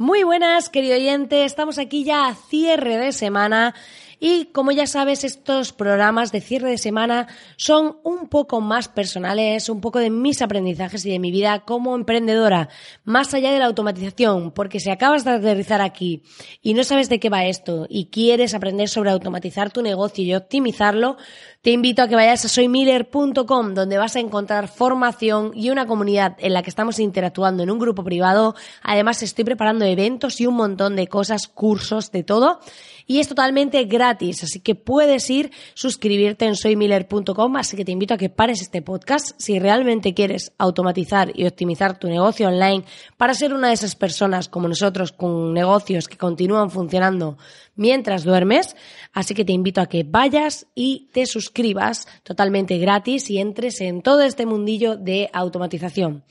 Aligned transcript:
Muy 0.00 0.22
buenas, 0.22 0.68
querido 0.68 0.94
oyente. 0.94 1.44
Estamos 1.44 1.76
aquí 1.76 2.04
ya 2.04 2.28
a 2.28 2.34
cierre 2.36 2.98
de 2.98 3.10
semana. 3.10 3.74
Y 4.20 4.46
como 4.46 4.72
ya 4.72 4.86
sabes, 4.86 5.22
estos 5.22 5.72
programas 5.72 6.32
de 6.32 6.40
cierre 6.40 6.70
de 6.70 6.78
semana 6.78 7.28
son 7.56 7.98
un 8.02 8.28
poco 8.28 8.60
más 8.60 8.88
personales, 8.88 9.68
un 9.68 9.80
poco 9.80 10.00
de 10.00 10.10
mis 10.10 10.42
aprendizajes 10.42 11.06
y 11.06 11.10
de 11.10 11.20
mi 11.20 11.30
vida 11.30 11.60
como 11.60 11.94
emprendedora, 11.94 12.68
más 13.04 13.32
allá 13.34 13.52
de 13.52 13.60
la 13.60 13.66
automatización, 13.66 14.50
porque 14.50 14.80
si 14.80 14.90
acabas 14.90 15.24
de 15.24 15.30
aterrizar 15.32 15.80
aquí 15.80 16.22
y 16.62 16.74
no 16.74 16.82
sabes 16.82 17.08
de 17.08 17.20
qué 17.20 17.30
va 17.30 17.44
esto 17.44 17.86
y 17.88 18.06
quieres 18.06 18.54
aprender 18.54 18.88
sobre 18.88 19.10
automatizar 19.10 19.70
tu 19.70 19.82
negocio 19.82 20.24
y 20.24 20.34
optimizarlo, 20.34 21.16
te 21.62 21.72
invito 21.72 22.02
a 22.02 22.08
que 22.08 22.14
vayas 22.14 22.44
a 22.44 22.48
soymiller.com, 22.48 23.74
donde 23.74 23.98
vas 23.98 24.16
a 24.16 24.20
encontrar 24.20 24.68
formación 24.68 25.50
y 25.54 25.70
una 25.70 25.86
comunidad 25.86 26.36
en 26.38 26.54
la 26.54 26.62
que 26.62 26.70
estamos 26.70 26.98
interactuando 26.98 27.62
en 27.62 27.70
un 27.70 27.78
grupo 27.78 28.04
privado. 28.04 28.54
Además, 28.82 29.22
estoy 29.22 29.44
preparando 29.44 29.84
eventos 29.84 30.40
y 30.40 30.46
un 30.46 30.54
montón 30.54 30.96
de 30.96 31.08
cosas, 31.08 31.48
cursos, 31.48 32.10
de 32.10 32.22
todo. 32.22 32.60
Y 33.06 33.20
es 33.20 33.28
totalmente 33.28 33.82
gratis, 33.84 34.07
así 34.08 34.60
que 34.60 34.74
puedes 34.74 35.28
ir, 35.30 35.50
suscribirte 35.74 36.46
en 36.46 36.56
soymiller.com, 36.56 37.56
así 37.56 37.76
que 37.76 37.84
te 37.84 37.92
invito 37.92 38.14
a 38.14 38.18
que 38.18 38.30
pares 38.30 38.62
este 38.62 38.82
podcast 38.82 39.32
si 39.38 39.58
realmente 39.58 40.14
quieres 40.14 40.52
automatizar 40.58 41.32
y 41.34 41.46
optimizar 41.46 41.98
tu 41.98 42.08
negocio 42.08 42.48
online 42.48 42.84
para 43.16 43.34
ser 43.34 43.52
una 43.52 43.68
de 43.68 43.74
esas 43.74 43.94
personas 43.94 44.48
como 44.48 44.68
nosotros 44.68 45.12
con 45.12 45.52
negocios 45.52 46.08
que 46.08 46.16
continúan 46.16 46.70
funcionando 46.70 47.38
mientras 47.74 48.24
duermes. 48.24 48.76
Así 49.12 49.34
que 49.34 49.44
te 49.44 49.52
invito 49.52 49.80
a 49.80 49.86
que 49.86 50.04
vayas 50.04 50.66
y 50.74 51.08
te 51.12 51.26
suscribas 51.26 52.06
totalmente 52.22 52.78
gratis 52.78 53.30
y 53.30 53.38
entres 53.38 53.80
en 53.80 54.02
todo 54.02 54.22
este 54.22 54.46
mundillo 54.46 54.96
de 54.96 55.30
automatización. 55.32 56.24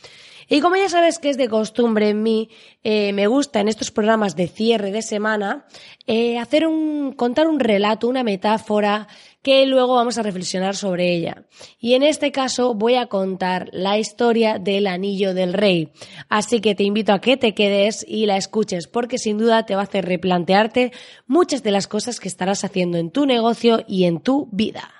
Y 0.49 0.61
como 0.61 0.77
ya 0.77 0.87
sabes 0.87 1.19
que 1.19 1.29
es 1.29 1.37
de 1.37 1.49
costumbre 1.49 2.09
en 2.09 2.23
mí, 2.23 2.49
eh, 2.83 3.11
me 3.11 3.27
gusta 3.27 3.59
en 3.59 3.67
estos 3.67 3.91
programas 3.91 4.35
de 4.35 4.47
cierre 4.47 4.91
de 4.91 5.01
semana 5.01 5.65
eh, 6.05 6.39
hacer 6.39 6.65
un, 6.65 7.11
contar 7.11 7.47
un 7.47 7.59
relato, 7.59 8.07
una 8.07 8.23
metáfora 8.23 9.07
que 9.41 9.65
luego 9.65 9.95
vamos 9.95 10.17
a 10.17 10.23
reflexionar 10.23 10.75
sobre 10.75 11.13
ella. 11.13 11.45
Y 11.79 11.95
en 11.95 12.03
este 12.03 12.31
caso 12.31 12.75
voy 12.75 12.95
a 12.95 13.07
contar 13.07 13.69
la 13.73 13.97
historia 13.97 14.57
del 14.57 14.87
anillo 14.87 15.33
del 15.33 15.53
rey. 15.53 15.91
Así 16.29 16.61
que 16.61 16.75
te 16.75 16.83
invito 16.83 17.11
a 17.11 17.19
que 17.19 17.35
te 17.35 17.53
quedes 17.53 18.05
y 18.07 18.25
la 18.25 18.37
escuches 18.37 18.87
porque 18.87 19.17
sin 19.17 19.37
duda 19.37 19.65
te 19.65 19.75
va 19.75 19.81
a 19.81 19.85
hacer 19.85 20.05
replantearte 20.05 20.93
muchas 21.27 21.61
de 21.61 21.71
las 21.71 21.87
cosas 21.87 22.19
que 22.19 22.29
estarás 22.29 22.63
haciendo 22.63 22.97
en 22.97 23.11
tu 23.11 23.25
negocio 23.25 23.83
y 23.85 24.05
en 24.05 24.21
tu 24.21 24.47
vida. 24.51 24.93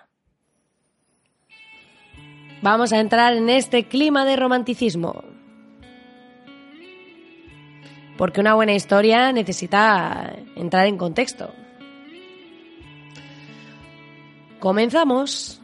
Vamos 2.62 2.92
a 2.92 3.00
entrar 3.00 3.34
en 3.34 3.50
este 3.50 3.88
clima 3.88 4.26
de 4.26 4.36
romanticismo. 4.36 5.37
Porque 8.18 8.42
una 8.42 8.56
buena 8.56 8.74
historia 8.74 9.32
necesita 9.32 10.36
entrar 10.56 10.88
en 10.88 10.98
contexto. 10.98 11.52
Comenzamos. 14.60 15.62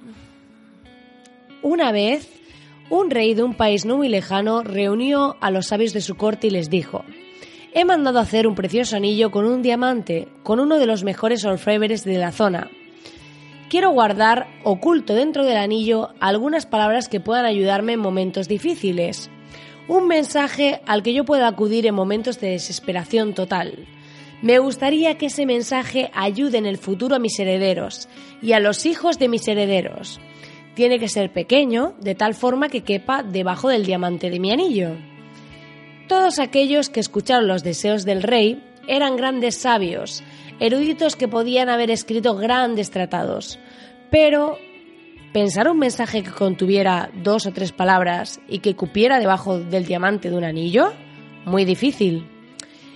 Una 1.64 1.92
vez, 1.92 2.30
un 2.90 3.10
rey 3.10 3.34
de 3.34 3.44
un 3.44 3.56
país 3.56 3.86
no 3.86 3.98
muy 3.98 4.10
lejano 4.10 4.62
reunió 4.62 5.36
a 5.42 5.50
los 5.50 5.68
sabios 5.68 5.94
de 5.94 6.02
su 6.02 6.16
corte 6.16 6.48
y 6.48 6.52
les 6.52 6.70
dijo, 6.70 7.04
He 7.74 7.86
mandado 7.86 8.20
hacer 8.20 8.46
un 8.46 8.54
precioso 8.54 8.96
anillo 8.98 9.32
con 9.32 9.46
un 9.46 9.64
diamante, 9.64 10.28
con 10.44 10.60
uno 10.60 10.78
de 10.78 10.86
los 10.86 11.04
mejores 11.04 11.44
orfebres 11.44 12.04
de 12.04 12.20
la 12.20 12.32
zona. 12.32 12.70
Quiero 13.68 13.90
guardar 13.90 14.46
oculto 14.64 15.16
dentro 15.16 15.44
del 15.44 15.58
anillo 15.58 16.10
algunas 16.20 16.68
palabras 16.68 17.10
que 17.10 17.20
puedan 17.20 17.46
ayudarme 17.46 17.94
en 17.94 18.00
momentos 18.00 18.48
difíciles. 18.48 19.32
Un 19.88 20.08
mensaje 20.08 20.82
al 20.86 21.04
que 21.04 21.14
yo 21.14 21.26
pueda 21.26 21.48
acudir 21.48 21.86
en 21.86 21.96
momentos 21.96 22.40
de 22.40 22.52
desesperación 22.52 23.34
total. 23.34 23.86
Me 24.42 24.60
gustaría 24.60 25.18
que 25.18 25.28
ese 25.28 25.46
mensaje 25.46 26.10
ayude 26.14 26.58
en 26.58 26.66
el 26.66 26.78
futuro 26.78 27.16
a 27.16 27.20
mis 27.20 27.38
herederos 27.40 28.08
y 28.42 28.54
a 28.54 28.60
los 28.60 28.86
hijos 28.86 29.20
de 29.20 29.28
mis 29.28 29.48
herederos. 29.48 30.20
Tiene 30.74 31.00
que 31.00 31.10
ser 31.10 31.32
pequeño, 31.32 31.96
de 32.00 32.16
tal 32.16 32.34
forma 32.34 32.70
que 32.70 32.82
quepa 32.82 33.24
debajo 33.24 33.70
del 33.70 33.86
diamante 33.86 34.30
de 34.30 34.40
mi 34.40 34.52
anillo. 34.52 34.96
Todos 36.08 36.40
aquellos 36.40 36.90
que 36.90 37.00
escucharon 37.00 37.48
los 37.48 37.64
deseos 37.64 38.06
del 38.06 38.24
rey 38.24 38.62
eran 38.88 39.16
grandes 39.16 39.56
sabios, 39.56 40.24
eruditos 40.60 41.16
que 41.16 41.28
podían 41.28 41.70
haber 41.70 41.92
escrito 41.92 42.36
grandes 42.36 42.90
tratados, 42.90 43.60
pero 44.10 44.58
pensar 45.34 45.68
un 45.68 45.80
mensaje 45.80 46.22
que 46.22 46.32
contuviera 46.32 47.10
dos 47.24 47.48
o 47.48 47.52
tres 47.52 47.72
palabras 47.72 48.40
y 48.48 48.60
que 48.60 48.76
cupiera 48.76 49.20
debajo 49.20 49.60
del 49.60 49.86
diamante 49.86 50.30
de 50.30 50.38
un 50.38 50.44
anillo, 50.44 50.94
muy 51.46 51.66
difícil. 51.66 52.30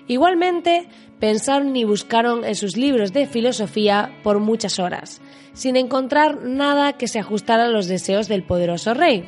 Igualmente, 0.08 0.88
pensaron 1.20 1.76
y 1.76 1.84
buscaron 1.84 2.46
en 2.46 2.56
sus 2.56 2.78
libros 2.78 3.12
de 3.12 3.26
filosofía 3.26 4.16
por 4.24 4.40
muchas 4.40 4.78
horas, 4.80 5.20
sin 5.54 5.76
encontrar 5.76 6.44
nada 6.44 6.94
que 6.94 7.08
se 7.08 7.20
ajustara 7.20 7.66
a 7.66 7.70
los 7.70 7.88
deseos 7.88 8.28
del 8.28 8.44
poderoso 8.44 8.94
rey. 8.94 9.28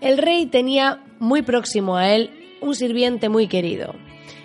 El 0.00 0.16
rey 0.16 0.46
tenía 0.46 1.02
muy 1.18 1.42
próximo 1.42 1.96
a 1.96 2.08
él 2.14 2.30
un 2.60 2.74
sirviente 2.74 3.28
muy 3.28 3.48
querido, 3.48 3.94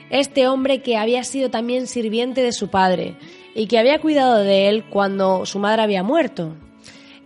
este 0.10 0.48
hombre 0.48 0.82
que 0.82 0.98
había 0.98 1.24
sido 1.24 1.50
también 1.50 1.86
sirviente 1.88 2.42
de 2.42 2.52
su 2.52 2.70
padre 2.70 3.16
y 3.54 3.68
que 3.68 3.78
había 3.78 4.02
cuidado 4.02 4.40
de 4.40 4.68
él 4.68 4.86
cuando 4.90 5.46
su 5.46 5.60
madre 5.60 5.84
había 5.84 6.04
muerto. 6.04 6.56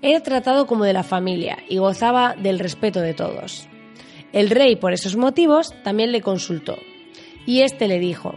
Era 0.02 0.22
tratado 0.22 0.66
como 0.66 0.86
de 0.86 0.94
la 0.94 1.04
familia 1.04 1.58
y 1.68 1.78
gozaba 1.78 2.34
del 2.42 2.60
respeto 2.60 3.02
de 3.02 3.14
todos. 3.14 3.68
El 4.32 4.50
rey, 4.50 4.78
por 4.78 4.94
esos 4.94 5.18
motivos, 5.18 5.74
también 5.84 6.14
le 6.14 6.22
consultó, 6.22 6.78
y 7.46 7.62
éste 7.62 7.88
le 7.88 8.00
dijo, 8.00 8.36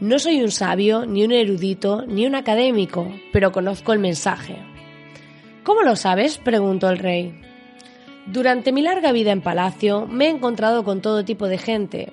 No 0.00 0.18
soy 0.18 0.40
un 0.40 0.50
sabio, 0.50 1.04
ni 1.04 1.22
un 1.24 1.32
erudito, 1.32 2.06
ni 2.06 2.24
un 2.24 2.34
académico, 2.34 3.12
pero 3.32 3.52
conozco 3.52 3.92
el 3.92 3.98
mensaje. 3.98 4.56
¿Cómo 5.62 5.82
lo 5.82 5.94
sabes? 5.96 6.38
preguntó 6.38 6.88
el 6.88 6.98
rey. 6.98 7.38
Durante 8.26 8.72
mi 8.72 8.80
larga 8.80 9.12
vida 9.12 9.32
en 9.32 9.42
palacio 9.42 10.06
me 10.06 10.26
he 10.26 10.30
encontrado 10.30 10.84
con 10.84 11.02
todo 11.02 11.24
tipo 11.24 11.48
de 11.48 11.58
gente, 11.58 12.12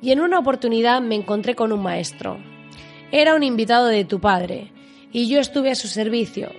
y 0.00 0.12
en 0.12 0.20
una 0.20 0.38
oportunidad 0.38 1.02
me 1.02 1.16
encontré 1.16 1.54
con 1.54 1.72
un 1.72 1.82
maestro. 1.82 2.38
Era 3.12 3.34
un 3.34 3.42
invitado 3.42 3.88
de 3.88 4.06
tu 4.06 4.18
padre, 4.18 4.72
y 5.12 5.28
yo 5.28 5.40
estuve 5.40 5.72
a 5.72 5.74
su 5.74 5.88
servicio. 5.88 6.50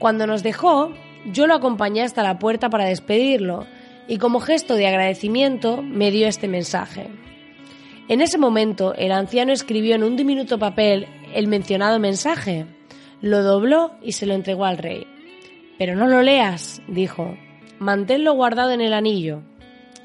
Cuando 0.00 0.26
nos 0.26 0.42
dejó, 0.42 0.90
yo 1.26 1.46
lo 1.46 1.54
acompañé 1.54 2.02
hasta 2.02 2.22
la 2.22 2.38
puerta 2.38 2.70
para 2.70 2.84
despedirlo, 2.84 3.66
y 4.08 4.18
como 4.18 4.40
gesto 4.40 4.74
de 4.74 4.86
agradecimiento 4.86 5.82
me 5.82 6.10
dio 6.10 6.26
este 6.26 6.48
mensaje. 6.48 7.08
En 8.08 8.20
ese 8.20 8.36
momento, 8.36 8.94
el 8.94 9.12
anciano 9.12 9.52
escribió 9.52 9.94
en 9.94 10.02
un 10.02 10.16
diminuto 10.16 10.58
papel 10.58 11.06
el 11.34 11.46
mencionado 11.46 11.98
mensaje, 11.98 12.66
lo 13.20 13.42
dobló 13.42 13.92
y 14.02 14.12
se 14.12 14.26
lo 14.26 14.34
entregó 14.34 14.64
al 14.64 14.78
rey. 14.78 15.06
Pero 15.78 15.94
no 15.94 16.08
lo 16.08 16.22
leas, 16.22 16.82
dijo, 16.88 17.36
manténlo 17.78 18.34
guardado 18.34 18.72
en 18.72 18.80
el 18.80 18.92
anillo. 18.92 19.42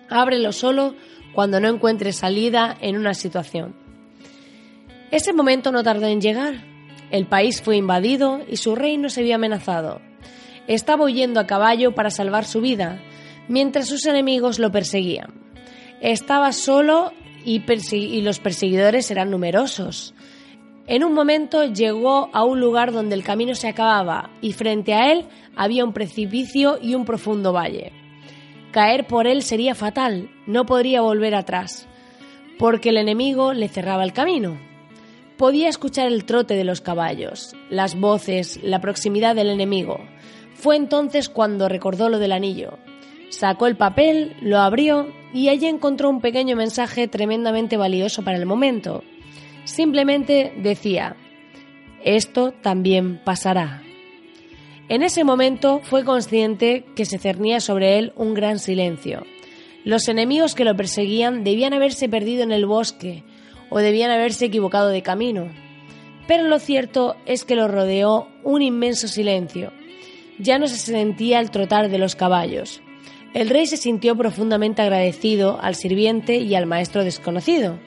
Ábrelo 0.10 0.52
solo 0.52 0.96
cuando 1.34 1.60
no 1.60 1.68
encuentres 1.68 2.18
salida 2.18 2.78
en 2.80 2.98
una 2.98 3.14
situación. 3.14 3.76
Ese 5.12 5.34
momento 5.34 5.72
no 5.72 5.84
tardó 5.84 6.08
en 6.08 6.22
llegar. 6.22 6.56
El 7.12 7.26
país 7.26 7.62
fue 7.62 7.78
invadido 7.78 8.40
y 8.48 8.58
su 8.58 8.76
reino 8.76 9.10
se 9.10 9.24
vio 9.24 9.36
amenazado. 9.36 10.02
Estaba 10.68 11.06
huyendo 11.06 11.40
a 11.40 11.48
caballo 11.48 11.96
para 11.96 12.12
salvar 12.12 12.46
su 12.46 12.62
vida, 12.62 13.02
mientras 13.48 13.88
sus 13.88 14.06
enemigos 14.06 14.60
lo 14.60 14.72
perseguían. 14.72 15.34
Estaba 16.02 16.52
solo 16.52 17.14
y, 17.46 17.64
y 17.92 18.22
los 18.22 18.40
perseguidores 18.40 19.10
eran 19.10 19.32
numerosos. 19.32 20.14
En 20.86 21.04
un 21.04 21.14
momento 21.14 21.66
llegó 21.66 22.30
a 22.34 22.44
un 22.44 22.60
lugar 22.60 22.92
donde 22.92 23.16
el 23.16 23.24
camino 23.24 23.56
se 23.56 23.68
acababa 23.68 24.30
y 24.42 24.54
frente 24.54 24.94
a 24.94 25.12
él 25.12 25.26
había 25.56 25.84
un 25.84 25.92
precipicio 25.92 26.78
y 26.82 26.96
un 26.96 27.04
profundo 27.04 27.52
valle. 27.52 27.92
Caer 28.72 29.08
por 29.08 29.28
él 29.28 29.44
sería 29.44 29.76
fatal, 29.76 30.30
no 30.46 30.66
podría 30.66 31.02
volver 31.02 31.36
atrás, 31.36 31.88
porque 32.60 32.90
el 32.90 32.98
enemigo 32.98 33.54
le 33.54 33.68
cerraba 33.68 34.04
el 34.04 34.14
camino. 34.14 34.58
Podía 35.38 35.68
escuchar 35.68 36.08
el 36.08 36.26
trote 36.26 36.56
de 36.56 36.64
los 36.64 36.82
caballos, 36.82 37.56
las 37.70 38.00
voces, 38.00 38.60
la 38.64 38.80
proximidad 38.80 39.36
del 39.36 39.50
enemigo. 39.50 40.00
Fue 40.58 40.76
entonces 40.76 41.30
cuando 41.30 41.70
recordó 41.70 42.10
lo 42.10 42.18
del 42.18 42.32
anillo. 42.32 42.80
Sacó 43.30 43.68
el 43.68 43.78
papel, 43.78 44.36
lo 44.42 44.58
abrió 44.58 45.08
y 45.32 45.50
allí 45.50 45.68
encontró 45.68 46.10
un 46.10 46.20
pequeño 46.20 46.56
mensaje 46.56 47.08
tremendamente 47.08 47.78
valioso 47.78 48.24
para 48.24 48.38
el 48.38 48.48
momento. 48.48 49.04
Simplemente 49.66 50.54
decía, 50.58 51.16
esto 52.04 52.54
también 52.62 53.22
pasará. 53.24 53.84
En 54.90 55.04
ese 55.04 55.24
momento 55.24 55.82
fue 55.84 56.04
consciente 56.04 56.86
que 56.96 57.06
se 57.06 57.20
cernía 57.20 57.60
sobre 57.60 58.00
él 58.00 58.14
un 58.16 58.34
gran 58.34 58.58
silencio. 58.58 59.26
Los 59.84 60.08
enemigos 60.08 60.56
que 60.56 60.66
lo 60.66 60.76
perseguían 60.76 61.44
debían 61.44 61.74
haberse 61.74 62.10
perdido 62.10 62.42
en 62.42 62.52
el 62.52 62.66
bosque 62.66 63.24
o 63.70 63.78
debían 63.78 64.10
haberse 64.10 64.46
equivocado 64.46 64.90
de 64.90 65.04
camino. 65.04 65.52
Pero 66.28 66.48
lo 66.48 66.58
cierto 66.58 67.16
es 67.26 67.46
que 67.46 67.56
lo 67.56 67.68
rodeó 67.68 68.28
un 68.44 68.62
inmenso 68.64 69.08
silencio. 69.08 69.72
Ya 70.40 70.60
no 70.60 70.68
se 70.68 70.78
sentía 70.78 71.40
el 71.40 71.52
trotar 71.52 71.90
de 71.90 71.98
los 71.98 72.16
caballos. 72.16 72.82
El 73.34 73.50
rey 73.50 73.68
se 73.68 73.78
sintió 73.78 74.16
profundamente 74.16 74.82
agradecido 74.82 75.60
al 75.62 75.76
sirviente 75.76 76.38
y 76.38 76.56
al 76.56 76.66
maestro 76.66 77.04
desconocido. 77.04 77.80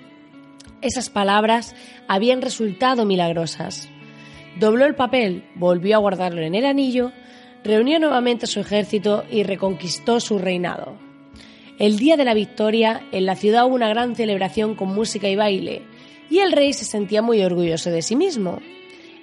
Esas 0.83 1.11
palabras 1.11 1.75
habían 2.09 2.43
resultado 2.43 3.05
milagrosas. 3.05 3.89
Dobló 4.59 4.87
el 4.87 4.95
papel, 4.95 5.45
volvió 5.55 5.97
a 5.97 6.01
guardarlo 6.01 6.43
en 6.43 6.55
el 6.55 6.65
anillo, 6.65 7.13
reunió 7.65 7.99
nuevamente 7.99 8.47
su 8.47 8.61
ejército 8.61 9.25
y 9.31 9.43
reconquistó 9.43 10.21
su 10.21 10.39
reinado. 10.39 10.97
El 11.79 11.99
día 11.99 12.17
de 12.17 12.25
la 12.25 12.35
victoria, 12.35 13.03
en 13.13 13.27
la 13.27 13.37
ciudad 13.37 13.67
hubo 13.67 13.75
una 13.75 13.89
gran 13.89 14.15
celebración 14.15 14.75
con 14.75 14.95
música 14.95 15.29
y 15.29 15.37
baile, 15.37 15.83
y 16.29 16.39
el 16.39 16.53
rey 16.53 16.73
se 16.73 16.85
sentía 16.85 17.23
muy 17.23 17.43
orgulloso 17.43 17.91
de 17.91 18.03
sí 18.03 18.17
mismo. 18.17 18.61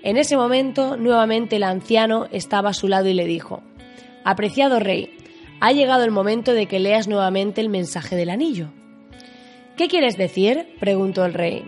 En 0.04 0.18
ese 0.18 0.38
momento, 0.38 0.98
nuevamente 0.98 1.58
el 1.58 1.64
anciano 1.64 2.28
estaba 2.32 2.70
a 2.70 2.74
su 2.74 2.88
lado 2.88 3.08
y 3.08 3.14
le 3.14 3.26
dijo, 3.26 3.62
Apreciado 4.24 4.80
rey, 4.80 5.10
ha 5.60 5.72
llegado 5.72 6.04
el 6.04 6.12
momento 6.12 6.54
de 6.54 6.68
que 6.68 6.80
leas 6.80 7.08
nuevamente 7.08 7.62
el 7.62 7.70
mensaje 7.70 8.16
del 8.16 8.30
anillo. 8.30 8.70
¿Qué 9.76 9.88
quieres 9.88 10.18
decir? 10.18 10.68
preguntó 10.80 11.26
el 11.26 11.34
rey. 11.34 11.64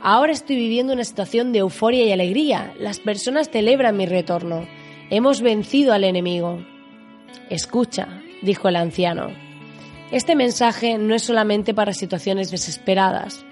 Ahora 0.00 0.32
estoy 0.32 0.56
viviendo 0.56 0.92
una 0.92 1.04
situación 1.04 1.52
de 1.52 1.60
euforia 1.60 2.04
y 2.04 2.12
alegría. 2.12 2.74
Las 2.78 3.00
personas 3.00 3.50
celebran 3.50 3.96
mi 3.96 4.06
retorno. 4.06 4.66
Hemos 5.10 5.40
vencido 5.40 5.92
al 5.92 6.04
enemigo. 6.04 6.64
Escucha, 7.50 8.22
dijo 8.42 8.68
el 8.68 8.76
anciano. 8.76 9.30
Este 10.10 10.36
mensaje 10.36 10.98
no 10.98 11.14
es 11.14 11.22
solamente 11.22 11.74
para 11.74 11.92
situaciones 11.92 12.50
desesperadas, 12.50 13.44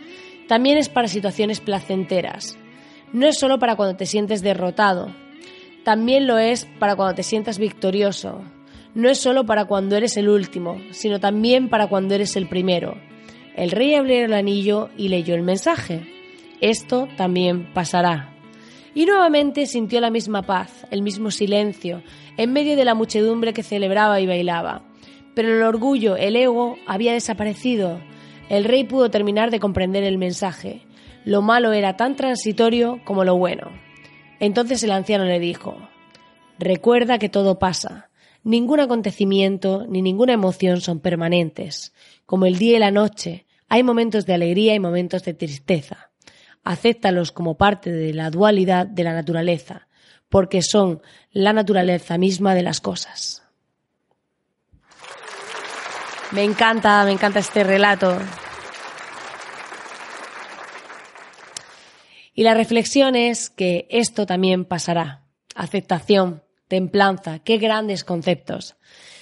también 0.47 0.79
es 0.79 0.88
para 0.88 1.08
situaciones 1.08 1.61
placenteras. 1.61 2.56
No 3.14 3.28
es 3.28 3.38
solo 3.38 3.61
para 3.61 3.76
cuando 3.76 3.96
te 3.96 4.06
sientes 4.06 4.43
derrotado, 4.43 5.14
también 5.84 6.26
lo 6.26 6.37
es 6.38 6.66
para 6.81 6.96
cuando 6.96 7.14
te 7.14 7.22
sientas 7.22 7.61
victorioso. 7.61 8.43
No 8.96 9.08
es 9.08 9.19
solo 9.19 9.46
para 9.46 9.66
cuando 9.66 9.96
eres 9.96 10.16
el 10.16 10.28
último, 10.28 10.81
sino 10.90 11.20
también 11.20 11.69
para 11.69 11.87
cuando 11.87 12.16
eres 12.16 12.34
el 12.34 12.49
primero. 12.49 12.96
El 13.55 13.70
rey 13.70 13.94
abrió 13.94 14.25
el 14.25 14.32
anillo 14.32 14.88
y 14.96 15.11
leyó 15.11 15.37
el 15.37 15.43
mensaje. 15.43 16.05
Esto 16.61 17.06
también 17.16 17.72
pasará. 17.72 18.34
Y 18.96 19.06
nuevamente 19.06 19.66
sintió 19.66 20.00
la 20.00 20.11
misma 20.11 20.43
paz, 20.43 20.84
el 20.90 21.02
mismo 21.02 21.31
silencio, 21.31 22.02
en 22.37 22.52
medio 22.52 22.75
de 22.75 22.84
la 22.84 22.96
muchedumbre 22.96 23.52
que 23.52 23.62
celebraba 23.62 24.20
y 24.20 24.26
bailaba. 24.26 24.82
Pero 25.34 25.55
el 25.55 25.62
orgullo, 25.62 26.16
el 26.16 26.34
ego, 26.34 26.78
había 26.84 27.12
desaparecido. 27.12 28.00
El 28.49 28.64
rey 28.64 28.82
pudo 28.82 29.08
terminar 29.08 29.52
de 29.52 29.61
comprender 29.61 30.02
el 30.02 30.19
mensaje. 30.19 30.82
Lo 31.25 31.43
malo 31.43 31.73
era 31.73 31.97
tan 31.97 32.17
transitorio 32.17 33.00
como 33.05 33.25
lo 33.25 33.37
bueno. 33.37 33.71
Entonces 34.41 34.82
el 34.82 34.91
anciano 34.91 35.25
le 35.25 35.38
dijo, 35.38 35.76
Recuerda 36.59 37.19
que 37.19 37.29
todo 37.29 37.59
pasa. 37.59 38.11
Ningún 38.43 38.81
acontecimiento 38.81 39.87
ni 39.88 40.03
ninguna 40.03 40.35
emoción 40.35 40.81
son 40.81 41.00
permanentes. 41.00 41.93
Como 42.26 42.47
el 42.47 42.59
día 42.59 42.76
y 42.76 42.79
la 42.79 42.91
noche, 42.91 43.47
hay 43.69 43.82
momentos 43.82 44.26
de 44.26 44.35
alegría 44.35 44.75
y 44.75 44.81
momentos 44.81 45.25
de 45.25 45.35
tristeza. 45.35 46.11
Acéptalos 46.62 47.32
como 47.32 47.56
parte 47.56 47.91
de 47.91 48.12
la 48.15 48.31
dualidad 48.31 48.87
de 48.87 49.05
la 49.05 49.15
naturaleza, 49.15 49.88
porque 50.29 50.62
son 50.62 51.03
la 51.32 51.53
naturaleza 51.53 52.19
misma 52.19 52.55
de 52.55 52.62
las 52.62 52.81
cosas. 52.81 53.43
Me 56.32 56.43
encanta, 56.43 57.05
me 57.05 57.12
encanta 57.12 57.38
este 57.38 57.65
relato. 57.65 58.19
Y 62.35 62.43
la 62.43 62.55
reflexión 62.55 63.15
es 63.15 63.49
que 63.49 63.87
esto 63.91 64.27
también 64.27 64.65
pasará. 64.65 65.23
Aceptación, 65.55 66.43
templanza, 66.69 67.39
qué 67.39 67.59
grandes 67.59 68.03
conceptos. 68.03 68.77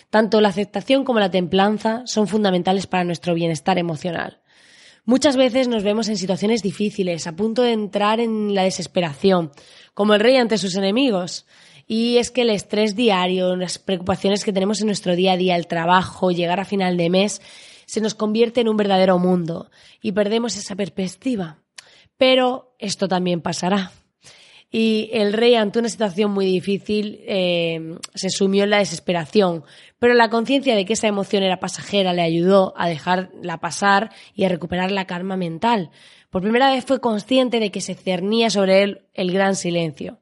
Tanto 0.08 0.40
la 0.40 0.48
aceptación 0.48 1.04
como 1.04 1.20
la 1.20 1.30
templanza 1.30 2.02
son 2.06 2.26
fundamentales 2.26 2.86
para 2.86 3.04
nuestro 3.04 3.34
bienestar 3.34 3.78
emocional. 3.78 4.40
Muchas 5.04 5.36
veces 5.36 5.68
nos 5.68 5.82
vemos 5.82 6.08
en 6.08 6.16
situaciones 6.16 6.62
difíciles, 6.62 7.26
a 7.26 7.34
punto 7.34 7.62
de 7.62 7.72
entrar 7.72 8.20
en 8.20 8.54
la 8.54 8.62
desesperación, 8.62 9.50
como 9.94 10.14
el 10.14 10.20
rey 10.20 10.36
ante 10.36 10.58
sus 10.58 10.76
enemigos. 10.76 11.44
Y 11.86 12.18
es 12.18 12.30
que 12.30 12.42
el 12.42 12.50
estrés 12.50 12.94
diario, 12.94 13.56
las 13.56 13.78
preocupaciones 13.78 14.44
que 14.44 14.52
tenemos 14.52 14.80
en 14.80 14.86
nuestro 14.86 15.16
día 15.16 15.32
a 15.32 15.36
día, 15.36 15.56
el 15.56 15.66
trabajo, 15.66 16.30
llegar 16.30 16.60
a 16.60 16.64
final 16.64 16.96
de 16.96 17.10
mes, 17.10 17.42
se 17.84 18.00
nos 18.00 18.14
convierte 18.14 18.60
en 18.60 18.68
un 18.68 18.76
verdadero 18.76 19.18
mundo 19.18 19.70
y 20.00 20.12
perdemos 20.12 20.56
esa 20.56 20.76
perspectiva. 20.76 21.61
Pero 22.16 22.74
esto 22.78 23.08
también 23.08 23.40
pasará. 23.40 23.92
Y 24.74 25.10
el 25.12 25.34
rey, 25.34 25.54
ante 25.54 25.78
una 25.78 25.90
situación 25.90 26.30
muy 26.30 26.46
difícil, 26.46 27.20
eh, 27.26 27.98
se 28.14 28.30
sumió 28.30 28.64
en 28.64 28.70
la 28.70 28.78
desesperación, 28.78 29.64
pero 29.98 30.14
la 30.14 30.30
conciencia 30.30 30.74
de 30.74 30.86
que 30.86 30.94
esa 30.94 31.08
emoción 31.08 31.42
era 31.42 31.60
pasajera 31.60 32.14
le 32.14 32.22
ayudó 32.22 32.72
a 32.78 32.88
dejarla 32.88 33.58
pasar 33.58 34.10
y 34.34 34.44
a 34.44 34.48
recuperar 34.48 34.90
la 34.90 35.06
calma 35.06 35.36
mental. 35.36 35.90
Por 36.30 36.40
primera 36.40 36.72
vez 36.72 36.86
fue 36.86 37.02
consciente 37.02 37.60
de 37.60 37.70
que 37.70 37.82
se 37.82 37.94
cernía 37.94 38.48
sobre 38.48 38.82
él 38.82 39.02
el 39.12 39.30
gran 39.30 39.56
silencio. 39.56 40.20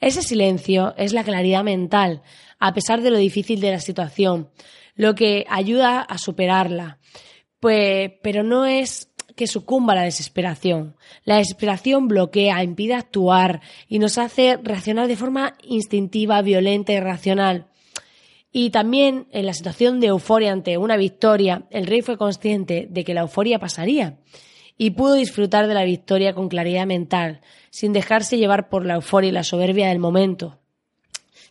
Ese 0.00 0.22
silencio 0.22 0.94
es 0.96 1.12
la 1.12 1.22
claridad 1.22 1.62
mental, 1.62 2.22
a 2.58 2.74
pesar 2.74 3.02
de 3.02 3.10
lo 3.12 3.18
difícil 3.18 3.60
de 3.60 3.70
la 3.70 3.78
situación, 3.78 4.50
lo 4.96 5.14
que 5.14 5.46
ayuda 5.48 6.00
a 6.00 6.18
superarla. 6.18 6.98
Pues, 7.60 8.10
pero 8.20 8.42
no 8.42 8.66
es 8.66 9.11
que 9.42 9.48
sucumba 9.48 9.96
la 9.96 10.02
desesperación. 10.02 10.94
La 11.24 11.38
desesperación 11.38 12.06
bloquea, 12.06 12.62
impide 12.62 12.94
actuar 12.94 13.60
y 13.88 13.98
nos 13.98 14.16
hace 14.16 14.56
reaccionar 14.62 15.08
de 15.08 15.16
forma 15.16 15.56
instintiva, 15.64 16.40
violenta 16.42 16.92
y 16.92 16.98
irracional. 16.98 17.66
Y 18.52 18.70
también 18.70 19.26
en 19.32 19.46
la 19.46 19.52
situación 19.52 19.98
de 19.98 20.06
euforia 20.06 20.52
ante 20.52 20.78
una 20.78 20.96
victoria, 20.96 21.64
el 21.70 21.88
rey 21.88 22.02
fue 22.02 22.16
consciente 22.16 22.86
de 22.88 23.02
que 23.02 23.14
la 23.14 23.22
euforia 23.22 23.58
pasaría 23.58 24.18
y 24.78 24.90
pudo 24.90 25.14
disfrutar 25.14 25.66
de 25.66 25.74
la 25.74 25.82
victoria 25.82 26.34
con 26.34 26.48
claridad 26.48 26.86
mental, 26.86 27.40
sin 27.70 27.92
dejarse 27.92 28.38
llevar 28.38 28.68
por 28.68 28.86
la 28.86 28.94
euforia 28.94 29.30
y 29.30 29.32
la 29.32 29.42
soberbia 29.42 29.88
del 29.88 29.98
momento. 29.98 30.61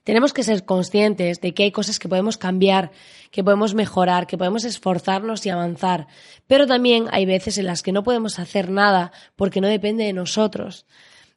Tenemos 0.03 0.33
que 0.33 0.43
ser 0.43 0.65
conscientes 0.65 1.41
de 1.41 1.53
que 1.53 1.63
hay 1.63 1.71
cosas 1.71 1.99
que 1.99 2.09
podemos 2.09 2.37
cambiar, 2.37 2.91
que 3.29 3.43
podemos 3.43 3.75
mejorar, 3.75 4.25
que 4.25 4.37
podemos 4.37 4.63
esforzarnos 4.63 5.45
y 5.45 5.49
avanzar, 5.49 6.07
pero 6.47 6.65
también 6.65 7.05
hay 7.11 7.25
veces 7.25 7.59
en 7.59 7.67
las 7.67 7.83
que 7.83 7.91
no 7.91 8.03
podemos 8.03 8.39
hacer 8.39 8.71
nada 8.71 9.11
porque 9.35 9.61
no 9.61 9.67
depende 9.67 10.03
de 10.03 10.13
nosotros. 10.13 10.85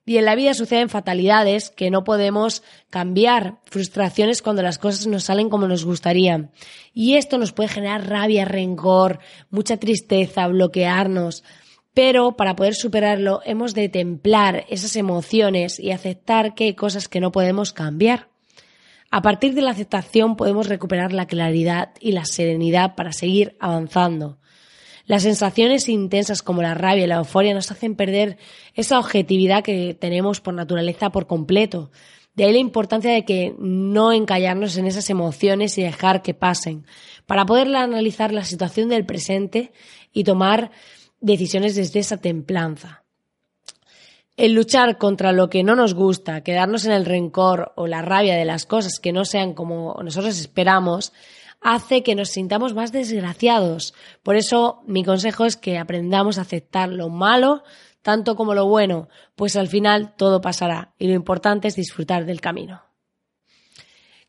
Y 0.07 0.19
en 0.19 0.27
la 0.27 0.35
vida 0.35 0.53
suceden 0.53 0.91
fatalidades 0.91 1.71
que 1.71 1.91
no 1.91 2.05
podemos 2.05 2.63
cambiar, 2.91 3.61
frustraciones 3.65 4.43
cuando 4.43 4.63
las 4.63 4.79
cosas 4.79 5.07
no 5.07 5.19
salen 5.19 5.49
como 5.49 5.67
nos 5.67 5.85
gustaría. 5.85 6.51
Y 6.93 7.15
esto 7.15 7.39
nos 7.39 7.53
puede 7.53 7.71
generar 7.71 8.09
rabia, 8.09 8.45
rencor, 8.45 9.21
mucha 9.51 9.79
tristeza, 9.79 10.47
bloquearnos. 10.47 11.43
Pero 11.95 12.33
para 12.33 12.57
poder 12.57 12.75
superarlo 12.75 13.41
hemos 13.45 13.73
de 13.73 13.89
templar 13.89 14.67
esas 14.69 14.97
emociones 14.97 15.79
y 15.79 15.91
aceptar 15.91 16.55
que 16.55 16.65
hay 16.65 16.75
cosas 16.75 17.09
que 17.09 17.21
no 17.21 17.33
podemos 17.33 17.73
cambiar. 17.73 18.34
A 19.15 19.23
partir 19.23 19.55
de 19.55 19.63
la 19.63 19.71
aceptación 19.71 20.35
podemos 20.35 20.67
recuperar 20.67 21.13
la 21.13 21.29
claridad 21.29 21.91
y 22.01 22.11
la 22.11 22.25
serenidad 22.25 22.97
para 22.97 23.13
seguir 23.13 23.57
avanzando. 23.61 24.41
Las 25.07 25.23
sensaciones 25.23 25.89
intensas 25.89 26.43
como 26.43 26.63
la 26.63 26.75
rabia 26.75 27.05
y 27.05 27.07
la 27.07 27.19
euforia 27.19 27.55
nos 27.55 27.71
hacen 27.71 27.95
perder 27.95 28.39
esa 28.75 28.99
objetividad 28.99 29.63
que 29.63 29.95
tenemos 29.95 30.41
por 30.41 30.55
naturaleza 30.55 31.11
por 31.11 31.29
completo. 31.29 31.93
De 32.35 32.43
ahí 32.43 32.53
la 32.55 32.59
importancia 32.59 33.13
de 33.13 33.25
que 33.25 33.55
no 33.57 34.11
encallarnos 34.13 34.77
en 34.79 34.87
esas 34.89 35.09
emociones 35.11 35.79
y 35.79 35.85
dejar 35.85 36.21
que 36.23 36.35
pasen, 36.35 36.85
para 37.25 37.47
poder 37.47 37.69
analizar 37.77 38.33
la 38.33 38.43
situación 38.43 38.89
del 38.89 39.07
presente 39.07 39.71
y 40.13 40.25
tomar 40.25 40.73
decisiones 41.21 41.77
desde 41.77 42.01
esa 42.01 42.17
templanza. 42.17 43.04
El 44.37 44.53
luchar 44.53 44.99
contra 44.99 45.33
lo 45.33 45.49
que 45.49 45.63
no 45.63 45.77
nos 45.77 45.95
gusta, 45.95 46.43
quedarnos 46.43 46.85
en 46.85 46.93
el 46.93 47.05
rencor 47.05 47.73
o 47.77 47.87
la 47.87 48.03
rabia 48.03 48.35
de 48.35 48.45
las 48.45 48.67
cosas 48.67 48.99
que 48.99 49.13
no 49.13 49.25
sean 49.25 49.55
como 49.55 49.97
nosotros 50.03 50.39
esperamos, 50.41 51.13
hace 51.61 52.03
que 52.03 52.17
nos 52.17 52.31
sintamos 52.31 52.75
más 52.75 52.91
desgraciados. 52.91 53.95
Por 54.25 54.35
eso 54.37 54.83
mi 54.87 55.05
consejo 55.05 55.45
es 55.45 55.57
que 55.57 55.79
aprendamos 55.79 56.39
a 56.39 56.43
aceptar 56.43 56.89
lo 56.89 57.09
malo 57.09 57.63
tanto 58.03 58.37
como 58.37 58.55
lo 58.55 58.67
bueno, 58.67 59.09
pues 59.35 59.57
al 59.57 59.67
final 59.67 60.15
todo 60.17 60.43
pasará 60.43 60.93
y 60.99 61.09
lo 61.09 61.15
importante 61.15 61.69
es 61.69 61.75
disfrutar 61.75 62.27
del 62.27 62.43
camino. 62.43 62.83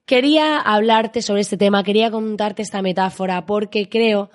Quería 0.05 0.59
hablarte 0.59 1.21
sobre 1.21 1.41
este 1.41 1.57
tema, 1.57 1.83
quería 1.83 2.09
contarte 2.09 2.62
esta 2.62 2.81
metáfora 2.81 3.45
porque 3.45 3.89
creo 3.89 4.29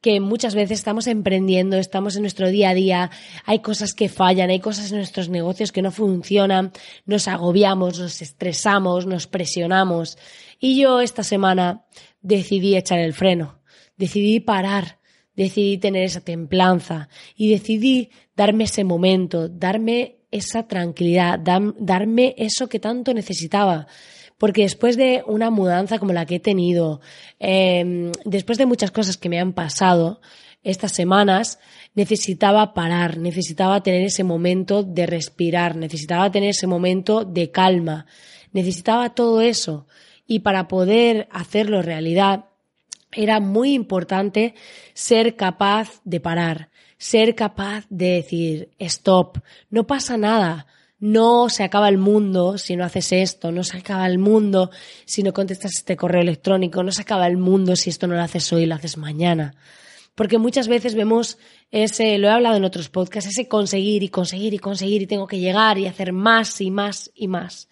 que 0.00 0.20
muchas 0.20 0.54
veces 0.54 0.78
estamos 0.78 1.06
emprendiendo, 1.06 1.76
estamos 1.76 2.16
en 2.16 2.22
nuestro 2.22 2.48
día 2.48 2.70
a 2.70 2.74
día, 2.74 3.10
hay 3.44 3.60
cosas 3.60 3.92
que 3.92 4.08
fallan, 4.08 4.50
hay 4.50 4.60
cosas 4.60 4.90
en 4.90 4.98
nuestros 4.98 5.28
negocios 5.28 5.72
que 5.72 5.82
no 5.82 5.90
funcionan, 5.90 6.72
nos 7.04 7.28
agobiamos, 7.28 7.98
nos 7.98 8.22
estresamos, 8.22 9.06
nos 9.06 9.26
presionamos. 9.26 10.18
Y 10.58 10.80
yo 10.80 11.00
esta 11.00 11.22
semana 11.22 11.84
decidí 12.22 12.76
echar 12.76 12.98
el 12.98 13.14
freno, 13.14 13.60
decidí 13.96 14.40
parar, 14.40 14.98
decidí 15.34 15.78
tener 15.78 16.04
esa 16.04 16.20
templanza 16.20 17.08
y 17.36 17.50
decidí 17.50 18.10
darme 18.34 18.64
ese 18.64 18.84
momento, 18.84 19.48
darme 19.48 20.16
esa 20.30 20.66
tranquilidad, 20.66 21.38
darme 21.38 22.34
eso 22.36 22.68
que 22.68 22.80
tanto 22.80 23.14
necesitaba 23.14 23.86
porque 24.38 24.62
después 24.62 24.96
de 24.96 25.22
una 25.26 25.50
mudanza 25.50 25.98
como 25.98 26.12
la 26.12 26.26
que 26.26 26.36
he 26.36 26.40
tenido, 26.40 27.00
em, 27.38 28.12
después 28.24 28.58
de 28.58 28.66
muchas 28.66 28.90
cosas 28.90 29.16
que 29.16 29.28
me 29.28 29.40
han 29.40 29.52
pasado 29.52 30.20
estas 30.62 30.92
semanas, 30.92 31.58
necesitaba 31.94 32.74
parar, 32.74 33.18
necesitaba 33.18 33.82
tener 33.82 34.02
ese 34.02 34.24
momento 34.24 34.82
de 34.82 35.06
respirar, 35.06 35.76
necesitaba 35.76 36.30
tener 36.30 36.50
ese 36.50 36.66
momento 36.66 37.24
de 37.24 37.50
calma, 37.50 38.06
necesitaba 38.52 39.14
todo 39.14 39.40
eso. 39.40 39.86
Y 40.26 40.40
para 40.40 40.66
poder 40.66 41.28
hacerlo 41.30 41.82
realidad, 41.82 42.46
era 43.12 43.40
muy 43.40 43.72
importante 43.72 44.54
ser 44.92 45.36
capaz 45.36 46.00
de 46.04 46.20
parar, 46.20 46.70
ser 46.98 47.34
capaz 47.34 47.86
de 47.88 48.10
decir, 48.10 48.70
stop, 48.78 49.38
no 49.70 49.86
pasa 49.86 50.16
nada, 50.16 50.66
no 50.98 51.48
se 51.48 51.62
acaba 51.62 51.88
el 51.88 51.98
mundo 51.98 52.58
si 52.58 52.76
no 52.76 52.84
haces 52.84 53.12
esto, 53.12 53.52
no 53.52 53.64
se 53.64 53.78
acaba 53.78 54.06
el 54.06 54.18
mundo 54.18 54.70
si 55.04 55.22
no 55.22 55.32
contestas 55.32 55.72
este 55.76 55.96
correo 55.96 56.22
electrónico, 56.22 56.82
no 56.82 56.92
se 56.92 57.02
acaba 57.02 57.26
el 57.26 57.36
mundo 57.36 57.76
si 57.76 57.90
esto 57.90 58.06
no 58.06 58.14
lo 58.14 58.22
haces 58.22 58.52
hoy, 58.52 58.66
lo 58.66 58.74
haces 58.74 58.96
mañana. 58.96 59.54
Porque 60.14 60.38
muchas 60.38 60.66
veces 60.66 60.94
vemos 60.94 61.38
ese, 61.70 62.16
lo 62.16 62.28
he 62.28 62.30
hablado 62.30 62.56
en 62.56 62.64
otros 62.64 62.88
podcasts, 62.88 63.30
ese 63.30 63.48
conseguir 63.48 64.02
y 64.02 64.08
conseguir 64.08 64.54
y 64.54 64.58
conseguir 64.58 65.02
y 65.02 65.06
tengo 65.06 65.26
que 65.26 65.38
llegar 65.38 65.76
y 65.78 65.86
hacer 65.86 66.12
más 66.12 66.60
y 66.62 66.70
más 66.70 67.10
y 67.14 67.28
más. 67.28 67.68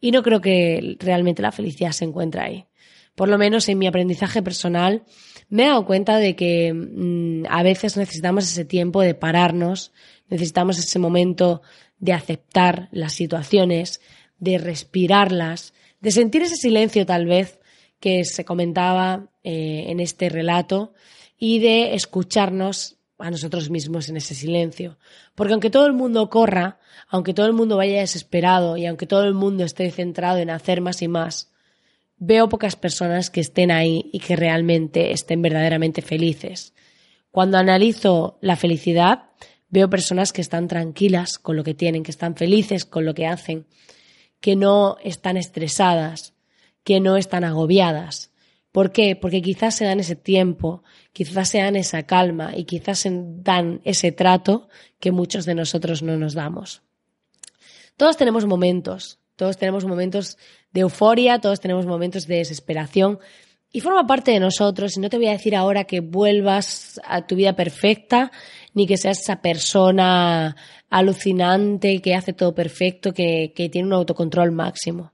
Y 0.00 0.10
no 0.10 0.22
creo 0.22 0.40
que 0.40 0.96
realmente 0.98 1.42
la 1.42 1.52
felicidad 1.52 1.92
se 1.92 2.06
encuentre 2.06 2.40
ahí. 2.40 2.66
Por 3.14 3.28
lo 3.28 3.38
menos 3.38 3.68
en 3.68 3.78
mi 3.78 3.86
aprendizaje 3.86 4.42
personal 4.42 5.04
me 5.48 5.64
he 5.64 5.68
dado 5.68 5.84
cuenta 5.84 6.16
de 6.16 6.34
que 6.34 6.72
mm, 6.72 7.44
a 7.48 7.62
veces 7.62 7.96
necesitamos 7.96 8.44
ese 8.44 8.64
tiempo 8.64 9.02
de 9.02 9.14
pararnos, 9.14 9.92
necesitamos 10.28 10.78
ese 10.78 10.98
momento 10.98 11.62
de 12.04 12.12
aceptar 12.12 12.88
las 12.92 13.14
situaciones, 13.14 14.02
de 14.38 14.58
respirarlas, 14.58 15.72
de 16.02 16.10
sentir 16.10 16.42
ese 16.42 16.56
silencio 16.56 17.06
tal 17.06 17.24
vez 17.24 17.58
que 17.98 18.26
se 18.26 18.44
comentaba 18.44 19.30
eh, 19.42 19.86
en 19.88 20.00
este 20.00 20.28
relato 20.28 20.92
y 21.38 21.60
de 21.60 21.94
escucharnos 21.94 22.98
a 23.16 23.30
nosotros 23.30 23.70
mismos 23.70 24.10
en 24.10 24.18
ese 24.18 24.34
silencio. 24.34 24.98
Porque 25.34 25.54
aunque 25.54 25.70
todo 25.70 25.86
el 25.86 25.94
mundo 25.94 26.28
corra, 26.28 26.78
aunque 27.08 27.32
todo 27.32 27.46
el 27.46 27.54
mundo 27.54 27.78
vaya 27.78 28.00
desesperado 28.00 28.76
y 28.76 28.84
aunque 28.84 29.06
todo 29.06 29.24
el 29.24 29.32
mundo 29.32 29.64
esté 29.64 29.90
centrado 29.90 30.36
en 30.40 30.50
hacer 30.50 30.82
más 30.82 31.00
y 31.00 31.08
más, 31.08 31.52
veo 32.18 32.50
pocas 32.50 32.76
personas 32.76 33.30
que 33.30 33.40
estén 33.40 33.70
ahí 33.70 34.10
y 34.12 34.18
que 34.18 34.36
realmente 34.36 35.12
estén 35.12 35.40
verdaderamente 35.40 36.02
felices. 36.02 36.74
Cuando 37.30 37.56
analizo 37.56 38.36
la 38.42 38.56
felicidad, 38.56 39.30
Veo 39.74 39.90
personas 39.90 40.32
que 40.32 40.40
están 40.40 40.68
tranquilas 40.68 41.36
con 41.36 41.56
lo 41.56 41.64
que 41.64 41.74
tienen, 41.74 42.04
que 42.04 42.12
están 42.12 42.36
felices 42.36 42.84
con 42.84 43.04
lo 43.04 43.12
que 43.12 43.26
hacen, 43.26 43.66
que 44.38 44.54
no 44.54 44.98
están 45.02 45.36
estresadas, 45.36 46.32
que 46.84 47.00
no 47.00 47.16
están 47.16 47.42
agobiadas. 47.42 48.30
¿Por 48.70 48.92
qué? 48.92 49.16
Porque 49.16 49.42
quizás 49.42 49.74
se 49.74 49.84
dan 49.84 49.98
ese 49.98 50.14
tiempo, 50.14 50.84
quizás 51.12 51.48
se 51.48 51.58
dan 51.58 51.74
esa 51.74 52.04
calma 52.04 52.56
y 52.56 52.66
quizás 52.66 53.00
se 53.00 53.10
dan 53.12 53.80
ese 53.82 54.12
trato 54.12 54.68
que 55.00 55.10
muchos 55.10 55.44
de 55.44 55.56
nosotros 55.56 56.04
no 56.04 56.16
nos 56.16 56.34
damos. 56.34 56.82
Todos 57.96 58.16
tenemos 58.16 58.46
momentos, 58.46 59.18
todos 59.34 59.56
tenemos 59.56 59.84
momentos 59.86 60.38
de 60.70 60.82
euforia, 60.82 61.40
todos 61.40 61.58
tenemos 61.58 61.84
momentos 61.84 62.28
de 62.28 62.36
desesperación 62.36 63.18
y 63.72 63.80
forma 63.80 64.06
parte 64.06 64.30
de 64.30 64.38
nosotros 64.38 64.96
y 64.96 65.00
no 65.00 65.10
te 65.10 65.16
voy 65.16 65.26
a 65.26 65.32
decir 65.32 65.56
ahora 65.56 65.82
que 65.82 65.98
vuelvas 65.98 67.00
a 67.02 67.26
tu 67.26 67.34
vida 67.34 67.56
perfecta 67.56 68.30
ni 68.74 68.86
que 68.86 68.96
seas 68.96 69.20
esa 69.20 69.40
persona 69.40 70.56
alucinante 70.90 72.02
que 72.02 72.14
hace 72.14 72.32
todo 72.32 72.54
perfecto, 72.54 73.14
que, 73.14 73.52
que 73.54 73.68
tiene 73.68 73.88
un 73.88 73.94
autocontrol 73.94 74.52
máximo. 74.52 75.12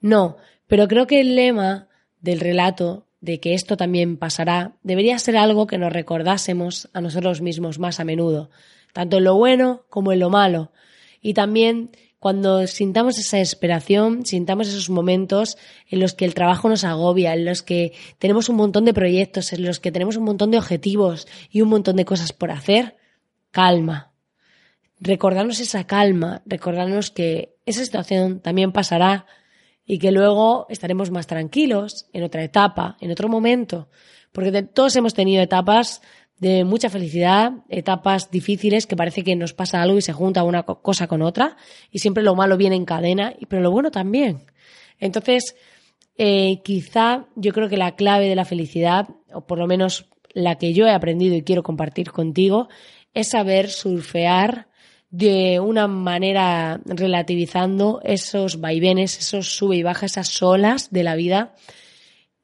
No, 0.00 0.36
pero 0.66 0.86
creo 0.86 1.06
que 1.06 1.20
el 1.20 1.34
lema 1.34 1.88
del 2.20 2.40
relato 2.40 3.06
de 3.20 3.40
que 3.40 3.54
esto 3.54 3.76
también 3.76 4.16
pasará 4.16 4.76
debería 4.82 5.18
ser 5.18 5.36
algo 5.36 5.66
que 5.66 5.78
nos 5.78 5.92
recordásemos 5.92 6.88
a 6.92 7.00
nosotros 7.00 7.40
mismos 7.40 7.78
más 7.78 7.98
a 7.98 8.04
menudo, 8.04 8.50
tanto 8.92 9.18
en 9.18 9.24
lo 9.24 9.34
bueno 9.34 9.84
como 9.88 10.12
en 10.12 10.20
lo 10.20 10.30
malo, 10.30 10.70
y 11.20 11.34
también 11.34 11.90
cuando 12.18 12.66
sintamos 12.66 13.18
esa 13.18 13.36
desesperación, 13.36 14.26
sintamos 14.26 14.68
esos 14.68 14.90
momentos 14.90 15.56
en 15.88 16.00
los 16.00 16.14
que 16.14 16.24
el 16.24 16.34
trabajo 16.34 16.68
nos 16.68 16.82
agobia, 16.82 17.32
en 17.32 17.44
los 17.44 17.62
que 17.62 17.92
tenemos 18.18 18.48
un 18.48 18.56
montón 18.56 18.84
de 18.84 18.94
proyectos, 18.94 19.52
en 19.52 19.64
los 19.64 19.78
que 19.78 19.92
tenemos 19.92 20.16
un 20.16 20.24
montón 20.24 20.50
de 20.50 20.58
objetivos 20.58 21.28
y 21.50 21.60
un 21.60 21.68
montón 21.68 21.94
de 21.94 22.04
cosas 22.04 22.32
por 22.32 22.50
hacer, 22.50 22.96
calma. 23.50 24.12
Recordarnos 25.00 25.60
esa 25.60 25.84
calma, 25.84 26.42
recordarnos 26.44 27.10
que 27.10 27.56
esa 27.66 27.84
situación 27.84 28.40
también 28.40 28.72
pasará 28.72 29.26
y 29.84 29.98
que 29.98 30.12
luego 30.12 30.66
estaremos 30.68 31.10
más 31.10 31.26
tranquilos 31.26 32.08
en 32.12 32.24
otra 32.24 32.42
etapa, 32.42 32.96
en 33.00 33.10
otro 33.10 33.28
momento, 33.28 33.88
porque 34.32 34.62
todos 34.62 34.94
hemos 34.96 35.14
tenido 35.14 35.42
etapas 35.42 36.02
de 36.38 36.64
mucha 36.64 36.90
felicidad, 36.90 37.52
etapas 37.68 38.30
difíciles 38.30 38.86
que 38.86 38.96
parece 38.96 39.24
que 39.24 39.34
nos 39.34 39.54
pasa 39.54 39.82
algo 39.82 39.98
y 39.98 40.02
se 40.02 40.12
junta 40.12 40.44
una 40.44 40.62
cosa 40.62 41.06
con 41.06 41.22
otra 41.22 41.56
y 41.90 41.98
siempre 41.98 42.22
lo 42.22 42.34
malo 42.34 42.56
viene 42.56 42.76
en 42.76 42.84
cadena, 42.84 43.34
pero 43.48 43.62
lo 43.62 43.70
bueno 43.70 43.90
también. 43.90 44.44
Entonces, 45.00 45.56
eh, 46.16 46.60
quizá 46.64 47.26
yo 47.34 47.52
creo 47.52 47.68
que 47.68 47.76
la 47.76 47.96
clave 47.96 48.28
de 48.28 48.36
la 48.36 48.44
felicidad, 48.44 49.08
o 49.32 49.46
por 49.46 49.58
lo 49.58 49.66
menos 49.66 50.06
la 50.32 50.56
que 50.56 50.72
yo 50.72 50.86
he 50.86 50.92
aprendido 50.92 51.34
y 51.34 51.42
quiero 51.42 51.62
compartir 51.62 52.12
contigo, 52.12 52.68
es 53.18 53.30
saber 53.30 53.68
surfear 53.68 54.68
de 55.10 55.58
una 55.58 55.88
manera 55.88 56.80
relativizando 56.84 58.00
esos 58.04 58.60
vaivenes, 58.60 59.18
esos 59.18 59.56
sube 59.56 59.74
y 59.74 59.82
baja, 59.82 60.06
esas 60.06 60.40
olas 60.40 60.92
de 60.92 61.02
la 61.02 61.16
vida, 61.16 61.56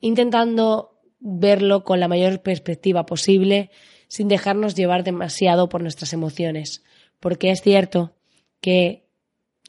intentando 0.00 1.00
verlo 1.20 1.84
con 1.84 2.00
la 2.00 2.08
mayor 2.08 2.42
perspectiva 2.42 3.06
posible, 3.06 3.70
sin 4.08 4.26
dejarnos 4.26 4.74
llevar 4.74 5.04
demasiado 5.04 5.68
por 5.68 5.80
nuestras 5.80 6.12
emociones, 6.12 6.82
porque 7.20 7.52
es 7.52 7.62
cierto 7.62 8.16
que 8.60 9.06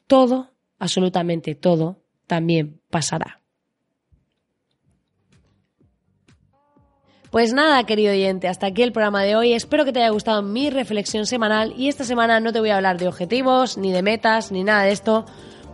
todo, 0.07 0.55
absolutamente 0.79 1.53
todo, 1.53 2.01
también 2.25 2.81
pasará. 2.89 3.44
Pues 7.35 7.51
nada, 7.51 7.83
querido 7.83 8.13
oyente, 8.13 8.47
hasta 8.47 8.67
aquí 8.67 8.81
el 8.81 8.93
programa 8.93 9.21
de 9.21 9.35
hoy. 9.35 9.51
Espero 9.51 9.83
que 9.83 9.91
te 9.91 9.99
haya 9.99 10.09
gustado 10.11 10.41
mi 10.41 10.69
reflexión 10.69 11.25
semanal 11.25 11.73
y 11.75 11.89
esta 11.89 12.05
semana 12.05 12.39
no 12.39 12.53
te 12.53 12.61
voy 12.61 12.69
a 12.69 12.77
hablar 12.77 12.97
de 12.97 13.09
objetivos, 13.09 13.77
ni 13.77 13.91
de 13.91 14.01
metas, 14.01 14.53
ni 14.53 14.63
nada 14.63 14.83
de 14.83 14.93
esto, 14.93 15.25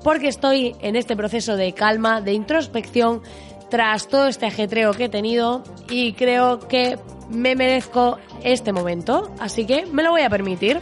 porque 0.03 0.27
estoy 0.27 0.75
en 0.81 0.95
este 0.95 1.15
proceso 1.15 1.57
de 1.57 1.73
calma, 1.73 2.19
de 2.19 2.33
introspección 2.33 3.21
tras 3.69 4.07
todo 4.07 4.25
este 4.25 4.47
ajetreo 4.47 4.93
que 4.93 5.03
he 5.03 5.09
tenido 5.09 5.61
y 5.87 6.13
creo 6.13 6.67
que 6.67 6.97
me 7.29 7.55
merezco 7.55 8.17
este 8.43 8.73
momento, 8.73 9.31
así 9.39 9.67
que 9.67 9.85
me 9.85 10.01
lo 10.01 10.09
voy 10.09 10.23
a 10.23 10.31
permitir. 10.31 10.79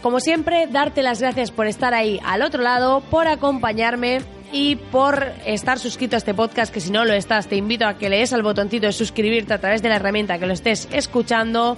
Como 0.00 0.18
siempre, 0.18 0.66
darte 0.66 1.02
las 1.02 1.20
gracias 1.20 1.50
por 1.50 1.66
estar 1.66 1.92
ahí 1.92 2.18
al 2.24 2.40
otro 2.40 2.62
lado, 2.62 3.02
por 3.02 3.28
acompañarme 3.28 4.22
y 4.52 4.76
por 4.76 5.32
estar 5.46 5.78
suscrito 5.78 6.16
a 6.16 6.18
este 6.18 6.34
podcast, 6.34 6.72
que 6.72 6.80
si 6.80 6.90
no 6.90 7.04
lo 7.04 7.12
estás, 7.12 7.46
te 7.46 7.56
invito 7.56 7.86
a 7.86 7.94
que 7.94 8.08
lees 8.08 8.32
al 8.32 8.42
botoncito 8.42 8.86
de 8.86 8.92
suscribirte 8.92 9.54
a 9.54 9.58
través 9.58 9.82
de 9.82 9.88
la 9.88 9.96
herramienta 9.96 10.38
que 10.38 10.46
lo 10.46 10.52
estés 10.52 10.88
escuchando 10.92 11.76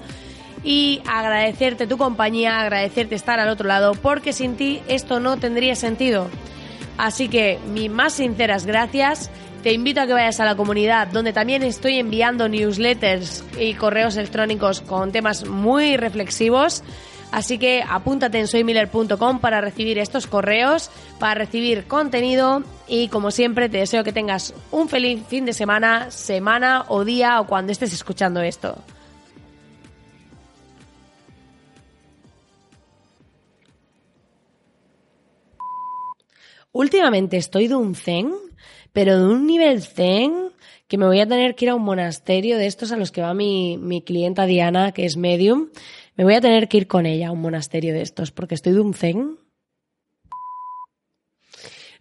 y 0.65 1.03
agradecerte 1.07 1.87
tu 1.87 1.99
compañía, 1.99 2.61
agradecerte 2.61 3.15
estar 3.15 3.41
al 3.41 3.49
otro 3.49 3.67
lado, 3.69 3.93
porque 3.95 4.33
sin 4.33 4.57
ti 4.57 4.81
esto 4.89 5.21
no 5.21 5.37
tendría 5.37 5.75
sentido. 5.75 6.29
Así 6.99 7.29
que 7.29 7.59
mis 7.73 7.91
más 7.91 8.15
sinceras 8.15 8.65
gracias. 8.65 9.31
Te 9.63 9.73
invito 9.73 10.01
a 10.01 10.07
que 10.07 10.13
vayas 10.13 10.41
a 10.41 10.45
la 10.45 10.57
comunidad 10.57 11.09
donde 11.09 11.33
también 11.33 11.63
estoy 11.63 11.99
enviando 11.99 12.49
newsletters 12.49 13.45
y 13.59 13.75
correos 13.75 14.17
electrónicos 14.17 14.81
con 14.81 15.13
temas 15.13 15.47
muy 15.47 15.97
reflexivos. 15.97 16.83
Así 17.33 17.57
que 17.57 17.83
apúntate 17.89 18.39
en 18.39 18.47
soymiller.com 18.47 19.41
para 19.41 19.63
recibir 19.63 19.99
estos 19.99 20.27
correos, 20.27 20.91
para 21.19 21.35
recibir 21.35 21.85
contenido 21.85 22.63
y 22.87 23.09
como 23.09 23.31
siempre 23.31 23.71
te 23.71 23.79
deseo 23.79 24.05
que 24.05 24.13
tengas 24.13 24.55
un 24.71 24.91
feliz 24.91 25.23
fin 25.29 25.47
de 25.47 25.55
semana, 25.55 26.11
semana 26.11 26.85
o 26.89 27.07
día 27.07 27.41
o 27.41 27.47
cuando 27.47 27.73
estés 27.73 27.95
escuchando 27.95 28.43
esto. 28.43 28.77
Últimamente 36.73 37.39
estoy 37.39 37.67
de 37.67 37.77
un 37.77 37.95
zen, 37.95 38.33
pero 38.93 39.19
de 39.19 39.27
un 39.27 39.47
nivel 39.47 39.83
zen 39.83 40.51
que 40.87 40.99
me 40.99 41.07
voy 41.07 41.21
a 41.21 41.27
tener 41.27 41.55
que 41.55 41.65
ir 41.65 41.71
a 41.71 41.75
un 41.75 41.83
monasterio 41.83 42.59
de 42.59 42.67
estos 42.67 42.93
a 42.93 42.99
los 42.99 43.11
que 43.11 43.23
va 43.23 43.33
mi, 43.33 43.79
mi 43.79 44.03
clienta 44.03 44.45
Diana, 44.45 44.93
que 44.93 45.07
es 45.07 45.17
medium. 45.17 45.69
Me 46.15 46.25
voy 46.25 46.35
a 46.35 46.41
tener 46.41 46.69
que 46.69 46.77
ir 46.77 46.87
con 46.87 47.07
ella 47.07 47.29
a 47.29 47.33
un 47.33 47.41
monasterio 47.41 47.95
de 47.95 48.03
estos 48.03 48.33
porque 48.33 48.55
estoy 48.55 48.73
de 48.73 48.81
un 48.81 48.95
zen. 48.95 49.39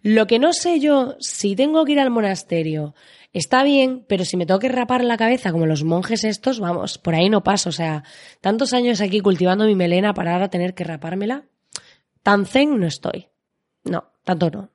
Lo 0.02 0.26
que 0.26 0.38
no 0.38 0.52
sé 0.52 0.80
yo, 0.80 1.16
si 1.20 1.54
tengo 1.54 1.84
que 1.84 1.92
ir 1.92 2.00
al 2.00 2.10
monasterio, 2.10 2.94
está 3.32 3.62
bien, 3.62 4.04
pero 4.08 4.24
si 4.24 4.36
me 4.36 4.46
tengo 4.46 4.58
que 4.58 4.68
rapar 4.68 5.04
la 5.04 5.16
cabeza 5.16 5.52
como 5.52 5.66
los 5.66 5.84
monjes 5.84 6.24
estos, 6.24 6.58
vamos, 6.58 6.98
por 6.98 7.14
ahí 7.14 7.30
no 7.30 7.44
paso. 7.44 7.68
O 7.68 7.72
sea, 7.72 8.02
tantos 8.40 8.72
años 8.72 9.00
aquí 9.00 9.20
cultivando 9.20 9.64
mi 9.64 9.76
melena 9.76 10.12
para 10.12 10.32
ahora 10.32 10.50
tener 10.50 10.74
que 10.74 10.84
rapármela. 10.84 11.44
Tan 12.22 12.46
zen 12.46 12.78
no 12.78 12.86
estoy. 12.86 13.28
No, 13.84 14.10
tanto 14.24 14.50
no. 14.50 14.70